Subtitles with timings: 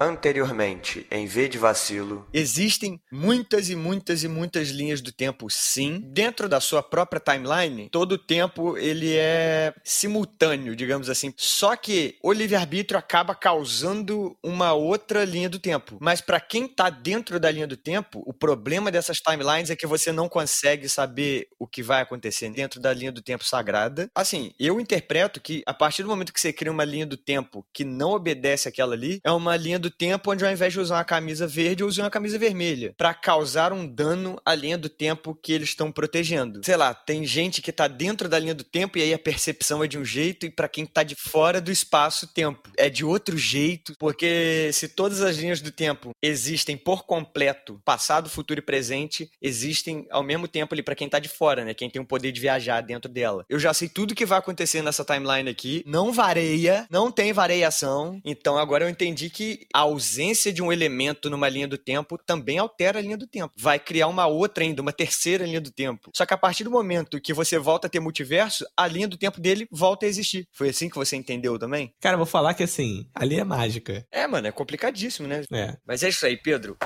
[0.00, 2.26] Anteriormente, em V de vacilo.
[2.32, 6.00] Existem muitas e muitas e muitas linhas do tempo, sim.
[6.12, 11.34] Dentro da sua própria timeline, todo o tempo ele é simultâneo, digamos assim.
[11.36, 15.98] Só que o livre-arbítrio acaba causando uma outra linha do tempo.
[16.00, 19.86] Mas para quem tá dentro da linha do tempo, o problema dessas timelines é que
[19.86, 24.08] você não consegue saber o que vai acontecer dentro da linha do tempo sagrada.
[24.14, 27.66] Assim, eu interpreto que a partir do momento que você cria uma linha do tempo
[27.74, 30.80] que não obedece aquela ali, é uma linha do do tempo onde ao invés de
[30.80, 34.88] usar uma camisa verde, eu uma camisa vermelha para causar um dano à linha do
[34.88, 36.60] tempo que eles estão protegendo.
[36.64, 39.82] Sei lá, tem gente que tá dentro da linha do tempo e aí a percepção
[39.82, 43.36] é de um jeito e para quem tá de fora do espaço-tempo é de outro
[43.36, 49.30] jeito, porque se todas as linhas do tempo existem por completo, passado, futuro e presente,
[49.40, 51.72] existem ao mesmo tempo ali para quem tá de fora, né?
[51.72, 53.44] Quem tem o poder de viajar dentro dela.
[53.48, 58.20] Eu já sei tudo que vai acontecer nessa timeline aqui, não vareia, não tem variação.
[58.24, 62.58] Então agora eu entendi que a ausência de um elemento numa linha do tempo também
[62.58, 63.54] altera a linha do tempo.
[63.56, 66.10] Vai criar uma outra ainda, uma terceira linha do tempo.
[66.16, 69.16] Só que a partir do momento que você volta a ter multiverso, a linha do
[69.16, 70.48] tempo dele volta a existir.
[70.52, 71.94] Foi assim que você entendeu também?
[72.00, 74.04] Cara, vou falar que assim, ali é mágica.
[74.10, 75.44] É, mano, é complicadíssimo, né?
[75.52, 75.76] É.
[75.86, 76.76] Mas é isso aí, Pedro.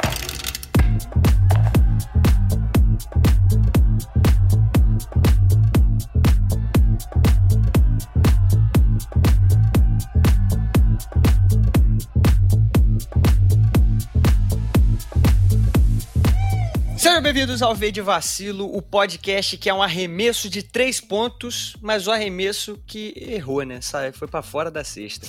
[17.23, 21.77] Sejam bem-vindos ao V de Vacilo, o podcast que é um arremesso de três pontos,
[21.81, 23.79] mas o arremesso que errou, né?
[24.13, 25.25] Foi para fora da cesta.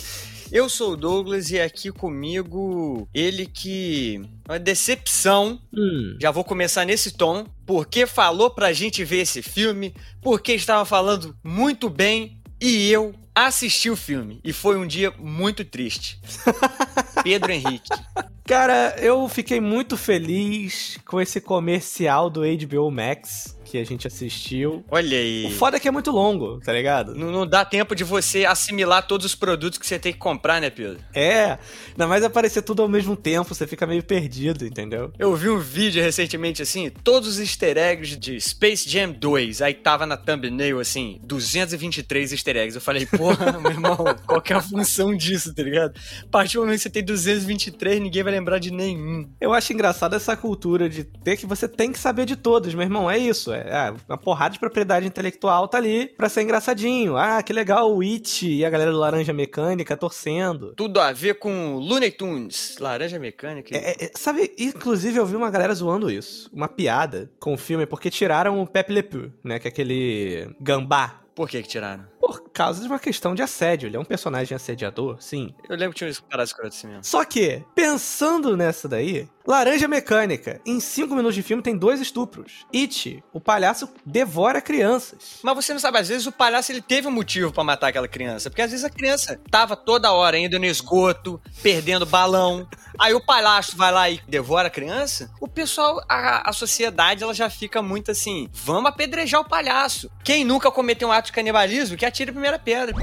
[0.52, 4.20] Eu sou o Douglas e aqui comigo ele que.
[4.50, 5.62] Uma decepção.
[5.72, 6.18] Hum.
[6.20, 7.46] Já vou começar nesse tom.
[7.64, 13.92] Porque falou pra gente ver esse filme, porque estava falando muito bem e eu assisti
[13.92, 14.42] o filme.
[14.44, 16.20] E foi um dia muito triste.
[17.24, 17.90] Pedro Henrique.
[18.46, 24.86] Cara, eu fiquei muito feliz com esse comercial do HBO Max que a gente assistiu.
[24.88, 25.48] Olha aí.
[25.48, 27.16] O foda é que é muito longo, tá ligado?
[27.16, 30.62] Não, não, dá tempo de você assimilar todos os produtos que você tem que comprar,
[30.62, 31.00] né, Pedro?
[31.12, 31.58] É,
[31.90, 35.12] ainda mais aparecer tudo ao mesmo tempo, você fica meio perdido, entendeu?
[35.18, 39.74] Eu vi um vídeo recentemente assim, todos os easter eggs de Space Jam 2, aí
[39.74, 42.76] tava na thumbnail assim, 223 easter eggs.
[42.76, 43.98] Eu falei, porra, meu irmão,
[44.28, 46.00] qual que é a função disso, tá ligado?
[46.22, 49.28] A partir do momento que você tem 223, ninguém vai lembrar de nenhum.
[49.42, 52.84] Eu acho engraçado essa cultura de ter que você tem que saber de todos, meu
[52.84, 57.18] irmão, é isso, é é, uma porrada de propriedade intelectual tá ali pra ser engraçadinho.
[57.18, 60.74] Ah, que legal o It e a galera do Laranja Mecânica torcendo.
[60.76, 63.76] Tudo a ver com Looney Tunes, Laranja Mecânica.
[63.76, 66.50] É, é, sabe, inclusive eu vi uma galera zoando isso.
[66.54, 69.60] Uma piada com o filme, porque tiraram o Pepe Le Pew, né?
[69.60, 72.06] Que é aquele gambá por que que tiraram?
[72.26, 73.88] Por causa de uma questão de assédio.
[73.88, 75.54] Ele é um personagem assediador, sim.
[75.68, 77.04] Eu lembro que tinha um parado escroto assim mesmo.
[77.04, 80.62] Só que, pensando nessa daí, Laranja Mecânica.
[80.66, 82.66] Em 5 minutos de filme tem dois estupros.
[82.74, 85.40] It, o palhaço devora crianças.
[85.44, 88.08] Mas você não sabe, às vezes o palhaço ele teve um motivo para matar aquela
[88.08, 88.50] criança.
[88.50, 92.66] Porque às vezes a criança tava toda hora indo no esgoto, perdendo balão.
[92.98, 95.30] Aí o palhaço vai lá e devora a criança.
[95.42, 100.10] O pessoal, a, a sociedade, ela já fica muito assim: vamos apedrejar o palhaço.
[100.24, 102.94] Quem nunca cometeu um ato de canibalismo, que atire a primeira pedra.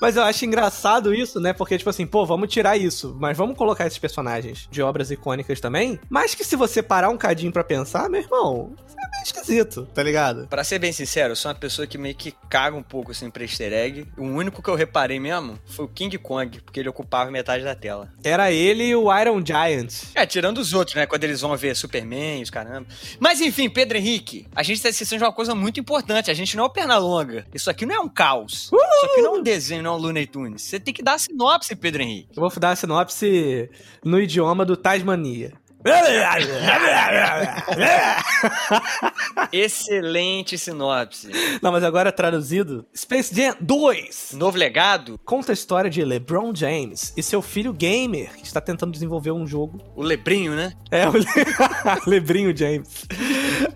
[0.00, 1.52] Mas eu acho engraçado isso, né?
[1.52, 5.60] Porque, tipo assim, pô, vamos tirar isso, mas vamos colocar esses personagens de obras icônicas
[5.60, 6.00] também.
[6.08, 10.02] Mas que se você parar um cadinho para pensar, meu irmão, é meio esquisito, tá
[10.02, 10.46] ligado?
[10.48, 13.30] Pra ser bem sincero, eu sou uma pessoa que meio que caga um pouco assim
[13.30, 14.06] pra easter egg.
[14.16, 17.74] O único que eu reparei mesmo foi o King Kong, porque ele ocupava metade da
[17.74, 18.10] tela.
[18.24, 19.92] Era ele e o Iron Giant.
[20.14, 21.06] É, tirando os outros, né?
[21.06, 22.86] Quando eles vão ver Superman, os caramba.
[23.18, 26.30] Mas enfim, Pedro Henrique, a gente tá esquecendo de uma coisa muito importante.
[26.30, 27.46] A gente não é o Pernalonga.
[27.54, 28.70] Isso aqui não é um caos.
[28.72, 28.76] Uh!
[28.76, 30.62] Isso aqui não é um desenho, não um Looney Tunes.
[30.62, 32.28] Você tem que dar a sinopse, Pedro Henrique.
[32.36, 33.70] Eu vou dar a sinopse
[34.04, 35.52] no idioma do Tasmania.
[39.50, 41.30] Excelente sinopse.
[41.62, 44.32] Não, mas agora traduzido: Space Jam 2.
[44.34, 45.18] Novo legado?
[45.24, 49.46] Conta a história de LeBron James e seu filho gamer, que está tentando desenvolver um
[49.46, 49.80] jogo.
[49.96, 50.74] O Lebrinho, né?
[50.90, 51.24] É, o Le...
[52.06, 53.06] Lebrinho James.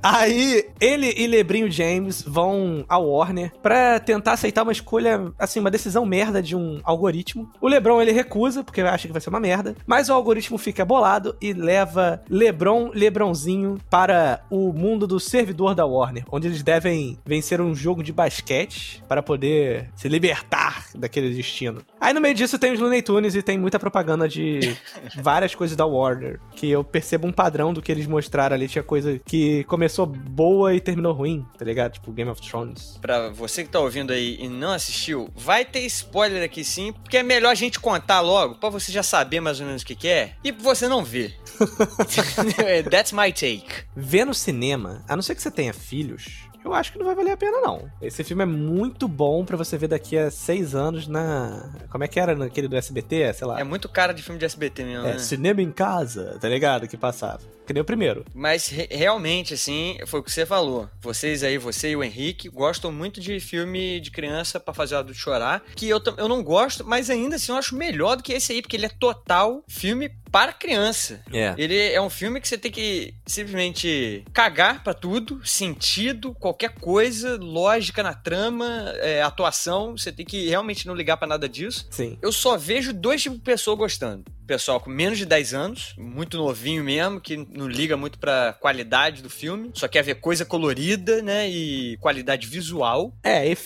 [0.02, 5.70] Aí, ele e Lebrinho James vão ao Warner para tentar aceitar uma escolha, assim, uma
[5.70, 7.50] decisão merda de um algoritmo.
[7.60, 10.84] O LeBron ele recusa, porque acha que vai ser uma merda, mas o algoritmo fica
[10.84, 16.62] bolado e leva leva LeBron LeBronzinho para o mundo do servidor da Warner, onde eles
[16.62, 21.82] devem vencer um jogo de basquete para poder se libertar daquele destino.
[22.00, 24.76] Aí no meio disso tem os Looney Tunes e tem muita propaganda de
[25.20, 28.68] várias coisas da Warner, que eu percebo um padrão do que eles mostraram ali.
[28.68, 31.94] Tinha coisa que começou boa e terminou ruim, tá ligado?
[31.94, 32.96] Tipo Game of Thrones.
[33.00, 37.16] Pra você que tá ouvindo aí e não assistiu, vai ter spoiler aqui sim, porque
[37.16, 39.96] é melhor a gente contar logo, pra você já saber mais ou menos o que,
[39.96, 41.36] que é, e você não ver.
[42.88, 43.66] That's my take.
[43.96, 47.14] Ver no cinema, a não ser que você tenha filhos, eu acho que não vai
[47.14, 47.90] valer a pena, não.
[48.00, 51.68] Esse filme é muito bom para você ver daqui a seis anos na.
[51.90, 53.34] Como é que era naquele do SBT?
[53.34, 53.60] Sei lá.
[53.60, 55.06] É muito cara de filme de SBT mesmo.
[55.06, 55.18] É, né?
[55.18, 56.88] cinema em casa, tá ligado?
[56.88, 57.40] Que passava.
[57.66, 58.24] Que nem o primeiro.
[58.34, 60.88] Mas re realmente, assim, foi o que você falou.
[61.00, 64.98] Vocês aí, você e o Henrique, gostam muito de filme de criança para fazer o
[64.98, 65.62] adulto chorar.
[65.74, 68.62] Que eu, eu não gosto, mas ainda assim eu acho melhor do que esse aí,
[68.62, 71.22] porque ele é total filme para criança.
[71.32, 71.54] É.
[71.56, 77.38] Ele é um filme que você tem que simplesmente cagar para tudo, sentido, qualquer coisa,
[77.40, 79.96] lógica na trama, é, atuação.
[79.96, 81.86] Você tem que realmente não ligar para nada disso.
[81.88, 82.18] Sim.
[82.20, 86.36] Eu só vejo dois tipos de pessoa gostando pessoal com menos de 10 anos, muito
[86.36, 91.22] novinho mesmo, que não liga muito pra qualidade do filme, só quer ver coisa colorida,
[91.22, 93.12] né, e qualidade visual.
[93.22, 93.56] É, é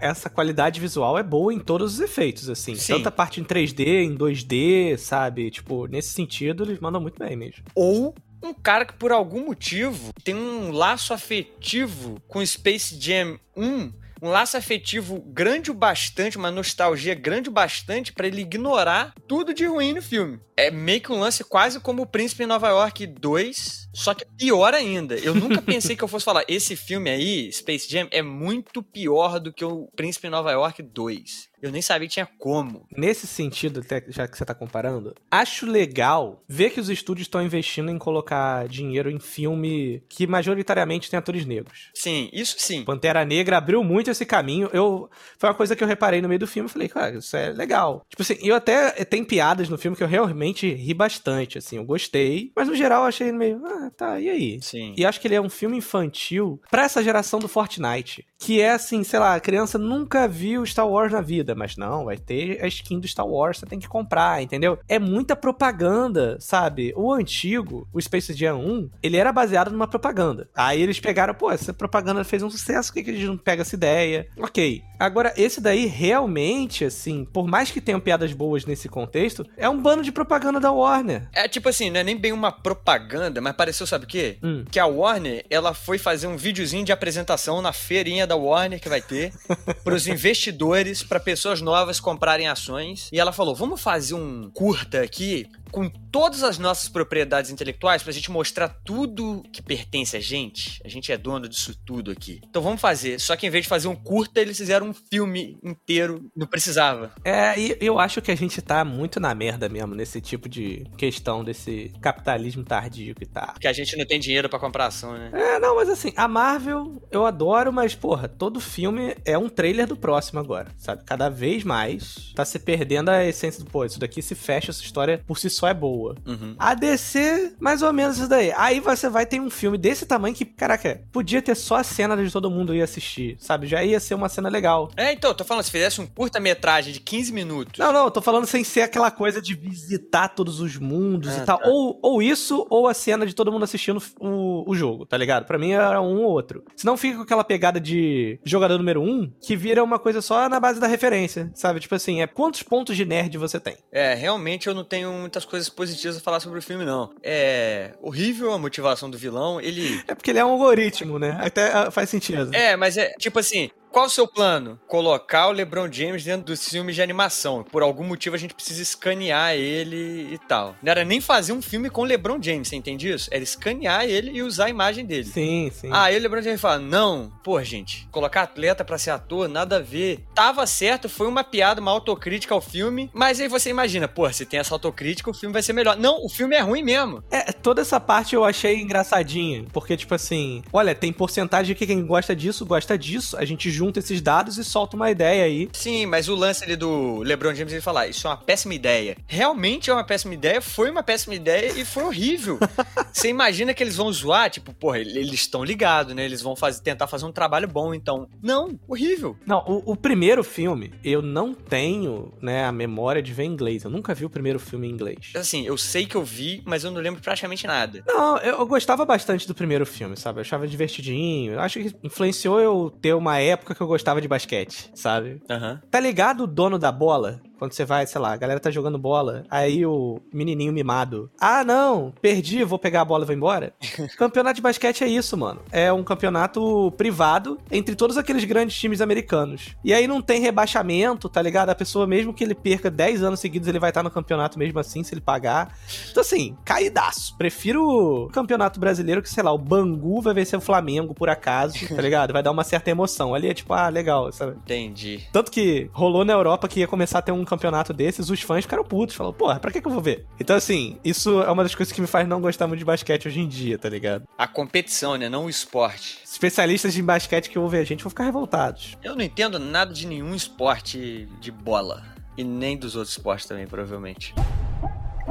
[0.00, 2.74] essa qualidade visual é boa em todos os efeitos, assim.
[2.74, 2.94] Sim.
[2.94, 5.50] Tanto a parte em 3D, em 2D, sabe?
[5.50, 7.64] Tipo, nesse sentido, eles mandam muito bem mesmo.
[7.74, 14.03] Ou um cara que por algum motivo tem um laço afetivo com Space Jam 1
[14.24, 19.52] um laço afetivo grande o bastante, uma nostalgia grande o bastante para ele ignorar tudo
[19.52, 20.40] de ruim no filme.
[20.56, 24.26] É meio que um lance quase como o Príncipe em Nova York 2, só que
[24.36, 25.14] pior ainda.
[25.16, 29.40] Eu nunca pensei que eu fosse falar, esse filme aí, Space Jam, é muito pior
[29.40, 31.54] do que o Príncipe Nova York 2.
[31.64, 32.86] Eu nem sabia que tinha como.
[32.94, 37.90] Nesse sentido, já que você tá comparando, acho legal ver que os estúdios estão investindo
[37.90, 41.90] em colocar dinheiro em filme que majoritariamente tem atores negros.
[41.94, 42.84] Sim, isso sim.
[42.84, 44.68] Pantera Negra abriu muito esse caminho.
[44.74, 45.08] Eu
[45.38, 47.50] foi uma coisa que eu reparei no meio do filme, eu falei, cara, isso é
[47.50, 48.04] legal.
[48.10, 51.84] Tipo assim, eu até tem piadas no filme que eu realmente ri bastante, assim, eu
[51.84, 54.58] gostei, mas no geral eu achei meio, ah, tá, e aí?
[54.62, 54.94] Sim.
[54.96, 58.72] E acho que ele é um filme infantil para essa geração do Fortnite, que é
[58.72, 62.62] assim, sei lá, a criança nunca viu Star Wars na vida, mas não, vai ter
[62.62, 64.78] a skin do Star Wars, você tem que comprar, entendeu?
[64.88, 66.92] É muita propaganda, sabe?
[66.96, 70.48] O antigo, o Space Jam 1, ele era baseado numa propaganda.
[70.54, 73.62] Aí eles pegaram, pô, essa propaganda fez um sucesso, por que, que gente não pega
[73.62, 74.28] essa ideia?
[74.38, 74.82] Ok.
[74.98, 79.80] Agora, esse daí realmente, assim, por mais que tenham piadas boas nesse contexto, é um
[79.80, 81.28] bando de propaganda da Warner.
[81.32, 84.38] É tipo assim, não é nem bem uma propaganda, mas pareceu, sabe o quê?
[84.42, 84.64] Hum.
[84.70, 88.88] Que a Warner, ela foi fazer um videozinho de apresentação na feirinha da Warner que
[88.88, 89.32] vai ter
[89.82, 93.08] para os investidores, para pessoas novas comprarem ações.
[93.12, 98.12] E ela falou: vamos fazer um curta aqui com todas as nossas propriedades intelectuais pra
[98.12, 100.80] gente mostrar tudo que pertence a gente.
[100.84, 102.40] A gente é dono disso tudo aqui.
[102.48, 103.18] Então vamos fazer.
[103.18, 106.30] Só que em vez de fazer um curta, eles fizeram um filme inteiro.
[106.36, 107.12] Não precisava.
[107.24, 110.86] É, e eu acho que a gente tá muito na merda mesmo nesse tipo de
[110.96, 113.48] questão desse capitalismo tardio que tá.
[113.54, 115.32] Porque a gente não tem dinheiro para comprar ação, né?
[115.32, 119.88] É, não, mas assim, a Marvel eu adoro, mas porra, todo filme é um trailer
[119.88, 121.02] do próximo agora, sabe?
[121.04, 124.80] Cada vez mais tá se perdendo a essência do, pô, isso daqui se fecha, essa
[124.80, 126.14] história por si só é boa.
[126.26, 126.54] Uhum.
[126.58, 128.52] A DC, mais ou menos isso daí.
[128.56, 132.16] Aí você vai ter um filme desse tamanho que, caraca, podia ter só a cena
[132.16, 133.66] de todo mundo ir assistir, sabe?
[133.66, 134.90] Já ia ser uma cena legal.
[134.96, 137.78] É, então, tô falando, se fizesse um curta-metragem de 15 minutos.
[137.78, 141.44] Não, não, tô falando sem ser aquela coisa de visitar todos os mundos Ah, e
[141.44, 141.58] tal.
[141.58, 141.68] tá.
[141.68, 145.44] Ou, ou isso, ou a cena de todo mundo assistindo o, o jogo, tá ligado?
[145.46, 146.64] Pra mim era um ou outro.
[146.76, 150.58] Senão fica com aquela pegada de jogador número um, que vira uma coisa só na
[150.60, 151.80] base da referência, sabe?
[151.80, 153.76] Tipo assim, é quantos pontos de nerd você tem?
[153.92, 157.10] É, realmente eu não tenho muitas coisas positivas a falar sobre o filme, não.
[157.22, 159.60] É horrível a motivação do vilão.
[159.60, 160.02] Ele.
[160.06, 161.36] É porque ele é um algoritmo, né?
[161.40, 162.54] Até ah, faz sentido.
[162.54, 163.70] É, mas é tipo assim.
[163.94, 164.76] Qual o seu plano?
[164.88, 167.62] Colocar o LeBron James dentro dos filmes de animação.
[167.62, 170.74] Por algum motivo a gente precisa escanear ele e tal.
[170.82, 173.28] Não era nem fazer um filme com o LeBron James, você entende isso?
[173.30, 175.26] Era escanear ele e usar a imagem dele.
[175.26, 175.90] Sim, sim.
[175.92, 179.80] Aí o LeBron James fala: Não, pô, gente, colocar atleta pra ser ator, nada a
[179.80, 180.24] ver.
[180.34, 183.08] Tava certo, foi uma piada, uma autocrítica ao filme.
[183.14, 185.96] Mas aí você imagina, pô, se tem essa autocrítica, o filme vai ser melhor.
[185.96, 187.22] Não, o filme é ruim mesmo.
[187.30, 189.66] É, toda essa parte eu achei engraçadinha.
[189.72, 193.36] Porque, tipo assim, olha, tem porcentagem de que quem gosta disso, gosta disso.
[193.36, 195.68] A gente junta esses dados e solta uma ideia aí.
[195.72, 199.16] Sim, mas o lance ali do LeBron James ele falar: Isso é uma péssima ideia.
[199.26, 202.58] Realmente é uma péssima ideia, foi uma péssima ideia e foi horrível.
[203.12, 206.24] você imagina que eles vão zoar, tipo, porra, eles estão ligados, né?
[206.24, 208.28] Eles vão fazer, tentar fazer um trabalho bom, então.
[208.42, 209.36] Não, horrível.
[209.46, 213.84] Não, o, o primeiro filme, eu não tenho, né, a memória de ver em inglês.
[213.84, 215.32] Eu nunca vi o primeiro filme em inglês.
[215.34, 218.02] Assim, eu sei que eu vi, mas eu não lembro praticamente nada.
[218.06, 220.38] Não, eu, eu gostava bastante do primeiro filme, sabe?
[220.38, 221.54] Eu achava divertidinho.
[221.54, 225.40] Eu acho que influenciou eu ter uma época que eu gostava de basquete, sabe?
[225.50, 225.80] Aham.
[225.90, 227.40] Tá ligado o dono da bola?
[227.58, 231.30] Quando você vai, sei lá, a galera tá jogando bola, aí o menininho mimado.
[231.40, 233.72] Ah, não, perdi, vou pegar a bola e vou embora.
[234.18, 235.60] campeonato de basquete é isso, mano.
[235.70, 239.76] É um campeonato privado entre todos aqueles grandes times americanos.
[239.84, 241.70] E aí não tem rebaixamento, tá ligado?
[241.70, 244.78] A pessoa, mesmo que ele perca 10 anos seguidos, ele vai estar no campeonato mesmo
[244.78, 245.76] assim, se ele pagar.
[246.10, 247.36] Então, assim, caidaço.
[247.36, 251.74] Prefiro o campeonato brasileiro que, sei lá, o Bangu vai vencer o Flamengo por acaso,
[251.88, 252.32] tá ligado?
[252.32, 253.34] Vai dar uma certa emoção.
[253.34, 254.52] Ali é tipo, ah, legal, sabe?
[254.52, 255.26] Entendi.
[255.32, 258.64] Tanto que rolou na Europa que ia começar a ter um campeonato desses, os fãs
[258.64, 259.14] ficaram putos.
[259.14, 260.26] Falaram, porra, pra que, que eu vou ver?
[260.38, 263.28] Então, assim, isso é uma das coisas que me faz não gostar muito de basquete
[263.28, 264.24] hoje em dia, tá ligado?
[264.36, 265.28] A competição, né?
[265.28, 266.18] Não o esporte.
[266.24, 268.96] Especialistas em basquete que vão ver a gente vão ficar revoltados.
[269.02, 272.02] Eu não entendo nada de nenhum esporte de bola.
[272.36, 274.34] E nem dos outros esportes também, provavelmente.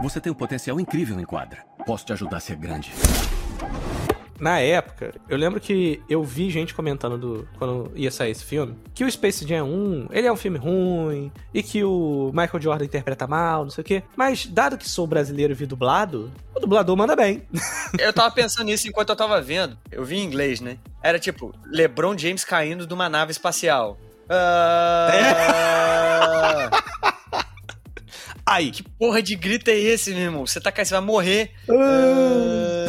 [0.02, 1.66] Você tem um potencial incrível em quadra.
[1.86, 2.92] Posso te ajudar a ser grande.
[4.44, 8.76] Na época, eu lembro que eu vi gente comentando do, quando ia sair esse filme,
[8.94, 12.84] que o Space Jam 1, ele é um filme ruim, e que o Michael Jordan
[12.84, 14.04] interpreta mal, não sei o quê.
[14.18, 17.48] Mas, dado que sou brasileiro e vi dublado, o dublador manda bem.
[17.98, 19.78] eu tava pensando nisso enquanto eu tava vendo.
[19.90, 20.78] Eu vi em inglês, né?
[21.02, 23.98] Era tipo, LeBron James caindo de uma nave espacial.
[24.30, 25.08] Ah...
[28.46, 28.72] Aí.
[28.72, 30.46] Que porra de grito é esse, meu irmão?
[30.46, 31.52] Você tá caindo, você vai morrer.
[31.70, 32.83] Uh...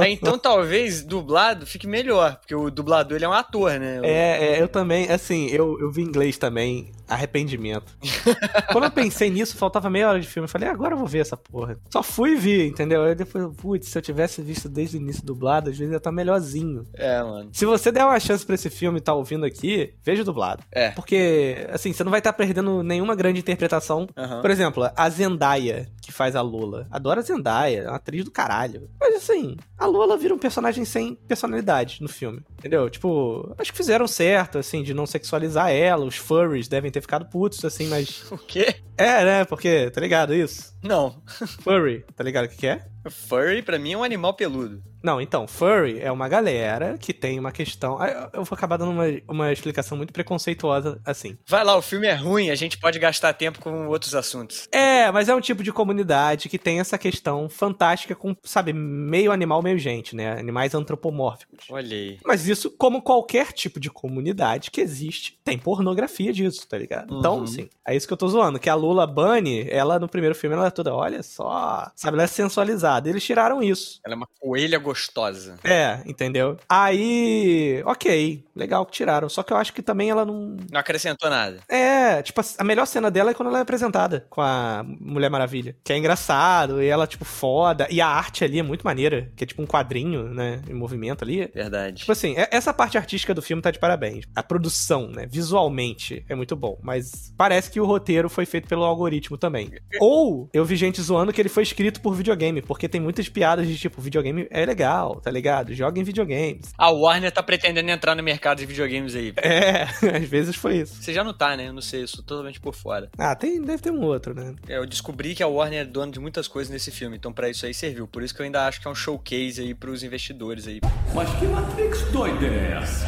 [0.00, 4.00] Aí, então talvez dublado fique melhor, porque o dublador ele é um ator, né?
[4.02, 7.96] É, é eu também, assim, eu, eu vi inglês também arrependimento.
[8.72, 10.44] Quando eu pensei nisso, faltava meia hora de filme.
[10.44, 11.78] Eu falei, agora eu vou ver essa porra.
[11.90, 13.02] Só fui e vi, entendeu?
[13.02, 16.12] Aí depois, putz, se eu tivesse visto desde o início dublado, às vezes ia estar
[16.12, 16.84] melhorzinho.
[16.94, 17.50] É, mano.
[17.52, 20.62] Se você der uma chance pra esse filme e tá ouvindo aqui, veja dublado.
[20.72, 20.90] É.
[20.90, 24.08] Porque, assim, você não vai estar tá perdendo nenhuma grande interpretação.
[24.16, 24.40] Uhum.
[24.40, 26.86] Por exemplo, a Zendaya, que faz a Lula.
[26.90, 28.88] Adoro a Zendaya, é uma atriz do caralho.
[29.00, 32.42] Mas, assim, a Lula vira um personagem sem personalidade no filme.
[32.58, 32.88] Entendeu?
[32.90, 36.04] Tipo, acho que fizeram certo, assim, de não sexualizar ela.
[36.04, 38.24] Os furries devem ter ficado putos, assim, mas.
[38.32, 38.76] O quê?
[38.96, 39.44] É, né?
[39.44, 40.74] Porque, tá ligado isso?
[40.82, 41.22] Não.
[41.60, 42.86] Furry, tá ligado o que, que é?
[43.10, 44.82] Furry, pra mim, é um animal peludo.
[45.06, 47.96] Não, então, furry é uma galera que tem uma questão.
[48.00, 51.38] Ah, eu vou acabar dando uma, uma explicação muito preconceituosa assim.
[51.46, 54.66] Vai lá, o filme é ruim, a gente pode gastar tempo com outros assuntos.
[54.72, 59.30] É, mas é um tipo de comunidade que tem essa questão fantástica com, sabe, meio
[59.30, 60.40] animal, meio gente, né?
[60.40, 61.70] Animais antropomórficos.
[61.70, 62.18] Olhei.
[62.24, 67.16] Mas isso, como qualquer tipo de comunidade que existe, tem pornografia disso, tá ligado?
[67.16, 67.42] Então, uhum.
[67.44, 68.58] Então, sim, é isso que eu tô zoando.
[68.58, 72.24] Que a Lula Bunny, ela no primeiro filme, ela é toda, olha só, sabe, ela
[72.24, 72.95] é sensualizada.
[73.04, 74.00] Eles tiraram isso.
[74.04, 75.58] Ela é uma coelha gostosa.
[75.64, 76.56] É, entendeu?
[76.68, 79.28] Aí, ok, legal que tiraram.
[79.28, 80.56] Só que eu acho que também ela não.
[80.70, 81.58] Não acrescentou nada.
[81.68, 85.76] É, tipo, a melhor cena dela é quando ela é apresentada com a Mulher Maravilha.
[85.84, 87.86] Que é engraçado, e ela, tipo, foda.
[87.90, 90.62] E a arte ali é muito maneira, que é tipo um quadrinho, né?
[90.68, 91.50] Em movimento ali.
[91.52, 91.98] Verdade.
[91.98, 94.24] Tipo assim, essa parte artística do filme tá de parabéns.
[94.34, 95.26] A produção, né?
[95.26, 96.78] Visualmente é muito bom.
[96.82, 99.70] Mas parece que o roteiro foi feito pelo algoritmo também.
[100.00, 103.66] Ou eu vi gente zoando que ele foi escrito por videogame, porque tem muitas piadas
[103.66, 105.74] de tipo, videogame é legal legal, tá ligado?
[105.74, 106.72] Joga em videogames.
[106.76, 109.32] A Warner tá pretendendo entrar no mercado de videogames aí.
[109.36, 109.82] É,
[110.16, 111.02] às vezes foi isso.
[111.02, 111.68] Você já não tá, né?
[111.68, 113.10] Eu não sei, eu sou totalmente por fora.
[113.18, 114.54] Ah, tem, deve ter um outro, né?
[114.68, 117.48] É, eu descobri que a Warner é dona de muitas coisas nesse filme, então para
[117.48, 118.06] isso aí serviu.
[118.06, 120.80] Por isso que eu ainda acho que é um showcase aí pros investidores aí.
[121.14, 123.06] Mas que Matrix doida é essa?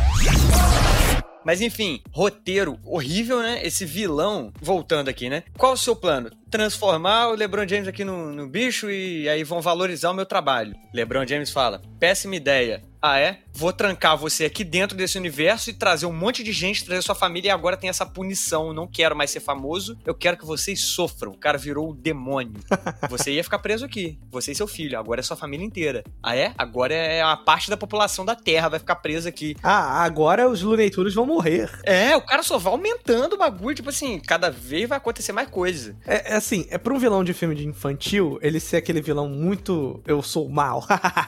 [1.45, 3.65] Mas enfim, roteiro horrível, né?
[3.65, 5.45] Esse vilão, voltando aqui, né?
[5.57, 6.31] Qual o seu plano?
[6.51, 10.75] Transformar o LeBron James aqui no, no bicho e aí vão valorizar o meu trabalho.
[10.95, 12.83] LeBron James fala: péssima ideia.
[13.01, 13.39] Ah, é?
[13.53, 17.15] Vou trancar você aqui dentro desse universo e trazer um monte de gente, trazer sua
[17.15, 18.73] família e agora tem essa punição.
[18.73, 21.33] não quero mais ser famoso, eu quero que vocês sofram.
[21.33, 22.55] O cara virou o demônio.
[23.09, 24.19] Você ia ficar preso aqui.
[24.31, 24.99] Você e seu filho.
[24.99, 26.03] Agora é sua família inteira.
[26.23, 26.53] Ah, é?
[26.59, 29.57] Agora é a parte da população da Terra vai ficar presa aqui.
[29.63, 31.71] Ah, agora os Looney Tunes vão morrer.
[31.85, 33.77] É, o cara só vai aumentando o bagulho.
[33.77, 35.97] Tipo assim, cada vez vai acontecer mais coisa.
[36.07, 39.29] É, é assim, é pra um vilão de filme de infantil, ele ser aquele vilão
[39.29, 40.03] muito.
[40.07, 40.85] Eu sou mal.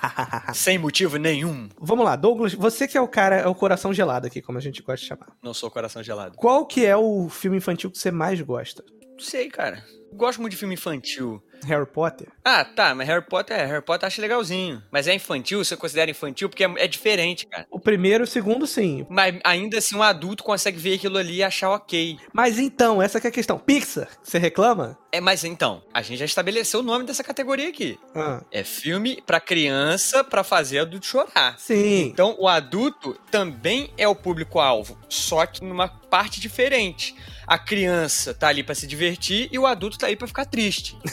[0.55, 1.69] Sem motivo nenhum.
[1.79, 4.61] Vamos lá, Douglas, você que é o cara, é o coração gelado aqui, como a
[4.61, 5.37] gente gosta de chamar.
[5.43, 6.37] Não sou coração gelado.
[6.37, 8.85] Qual que é o filme infantil que você mais gosta?
[9.12, 9.85] Não sei, cara.
[10.12, 11.43] Gosto muito de filme infantil.
[11.67, 12.29] Harry Potter?
[12.45, 14.83] Ah, tá, mas Harry Potter é, Harry Potter acho legalzinho.
[14.90, 17.67] Mas é infantil, você considera infantil porque é, é diferente, cara.
[17.71, 19.07] O primeiro e o segundo, sim.
[19.09, 22.19] Mas ainda assim, um adulto consegue ver aquilo ali e achar ok.
[22.33, 23.59] Mas então, essa é a questão.
[23.59, 24.99] Pixar, você reclama?
[25.12, 27.99] É, mas então, a gente já estabeleceu o nome dessa categoria aqui.
[28.14, 28.43] Ah.
[28.50, 31.59] É filme pra criança pra fazer adulto chorar.
[31.59, 32.05] Sim.
[32.07, 37.14] Então, o adulto também é o público-alvo, só que numa parte diferente.
[37.47, 40.97] A criança tá ali para se divertir e o adulto tá aí para ficar triste.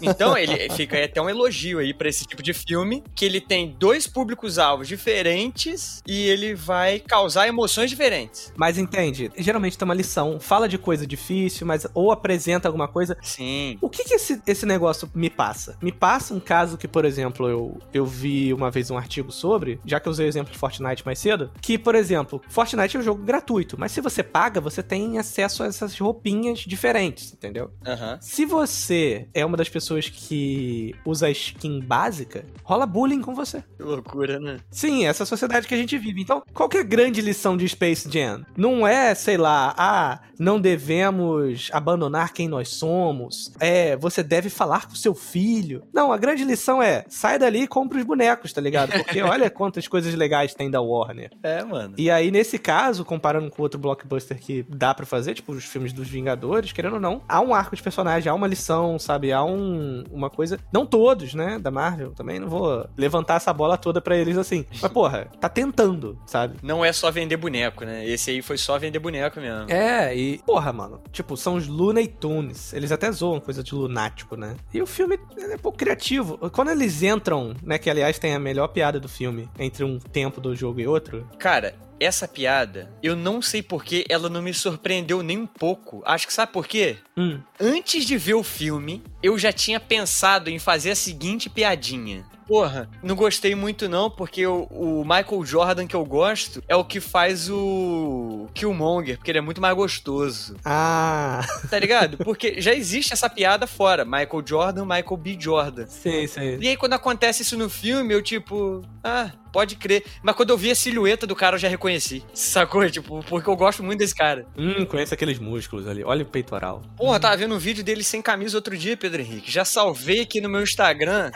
[0.00, 3.40] Então ele fica aí até um elogio aí para esse tipo de filme, que ele
[3.40, 8.52] tem dois públicos-alvos diferentes e ele vai causar emoções diferentes.
[8.56, 13.16] Mas entende, geralmente tem uma lição, fala de coisa difícil, mas ou apresenta alguma coisa.
[13.22, 13.76] Sim.
[13.80, 15.76] O que, que esse, esse negócio me passa?
[15.82, 19.80] Me passa um caso que, por exemplo, eu, eu vi uma vez um artigo sobre,
[19.84, 23.00] já que eu usei o exemplo de Fortnite mais cedo, que, por exemplo, Fortnite é
[23.00, 27.70] um jogo gratuito, mas se você paga, você tem acesso a essas roupinhas diferentes, entendeu?
[27.86, 28.18] Aham.
[28.20, 33.62] Se você é uma das pessoas que usa a skin básica, rola bullying com você.
[33.76, 34.58] Que loucura, né?
[34.70, 36.22] Sim, essa sociedade que a gente vive.
[36.22, 38.44] Então, qual que é a grande lição de Space Jam?
[38.56, 43.52] Não é, sei lá, ah, não devemos abandonar quem nós somos.
[43.58, 45.82] É, você deve falar com seu filho.
[45.92, 48.92] Não, a grande lição é, sai dali e compra os bonecos, tá ligado?
[48.92, 51.30] Porque olha quantas coisas legais tem da Warner.
[51.42, 51.94] É, mano.
[51.96, 55.92] E aí, nesse caso, comparando com outro blockbuster que dá pra fazer, tipo os filmes
[55.92, 59.32] dos Vingadores, querendo ou não, há um arco de personagem, há uma lição, sabe?
[59.32, 60.58] Há um, uma coisa.
[60.72, 61.58] Não todos, né?
[61.58, 62.12] Da Marvel.
[62.12, 64.64] Também não vou levantar essa bola toda pra eles assim.
[64.80, 66.56] Mas, porra, tá tentando, sabe?
[66.62, 68.06] Não é só vender boneco, né?
[68.06, 69.70] Esse aí foi só vender boneco mesmo.
[69.70, 70.38] É, e.
[70.38, 71.00] Porra, mano.
[71.12, 72.72] Tipo, são os Looney Tunes.
[72.72, 74.56] Eles até zoam coisa de lunático, né?
[74.72, 76.38] E o filme é um pouco criativo.
[76.50, 77.78] Quando eles entram, né?
[77.78, 81.26] Que aliás tem a melhor piada do filme entre um tempo do jogo e outro.
[81.38, 86.02] Cara, essa piada, eu não sei por que ela não me surpreendeu nem um pouco.
[86.04, 86.96] Acho que sabe por quê?
[87.16, 87.40] Hum.
[87.60, 92.24] Antes de ver o filme, eu já tinha pensado em fazer a seguinte piadinha.
[92.48, 96.82] Porra, não gostei muito não, porque o, o Michael Jordan que eu gosto é o
[96.82, 100.56] que faz o Killmonger, porque ele é muito mais gostoso.
[100.64, 102.16] Ah, Tá ligado?
[102.24, 104.02] Porque já existe essa piada fora.
[104.02, 105.36] Michael Jordan, Michael B.
[105.38, 105.86] Jordan.
[105.88, 106.56] sei, sei.
[106.58, 110.04] E aí, quando acontece isso no filme, eu tipo, ah, pode crer.
[110.22, 112.22] Mas quando eu vi a silhueta do cara, eu já reconheci.
[112.32, 112.88] Sacou?
[112.98, 114.46] Tipo, porque eu gosto muito desse cara.
[114.56, 116.02] Hum, conhece aqueles músculos ali.
[116.04, 116.82] Olha o peitoral.
[116.96, 119.50] Porra, eu tava vendo um vídeo dele sem camisa outro dia, Pedro Henrique.
[119.50, 121.30] Já salvei aqui no meu Instagram.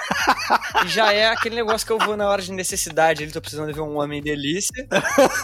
[0.85, 3.23] e já é aquele negócio que eu vou na hora de necessidade.
[3.23, 4.87] Ele tô precisando ver um homem delícia.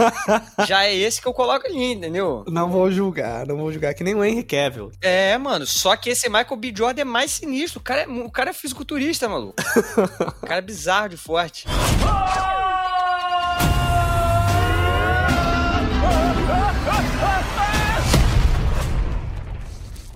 [0.66, 2.44] já é esse que eu coloco ali, entendeu?
[2.48, 3.94] Não vou julgar, não vou julgar.
[3.94, 4.92] Que nem o Henry Cavill.
[5.00, 5.66] É, mano.
[5.66, 6.72] Só que esse Michael B.
[6.74, 7.80] Jordan é mais sinistro.
[7.80, 9.56] O cara é, o cara é fisiculturista, maluco.
[10.42, 11.66] o cara é bizarro de forte.